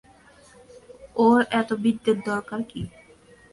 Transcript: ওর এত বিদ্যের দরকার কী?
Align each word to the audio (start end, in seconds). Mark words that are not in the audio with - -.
ওর 1.17 1.39
এত 1.51 1.69
বিদ্যের 1.83 2.17
দরকার 2.29 2.59
কী? 2.63 2.81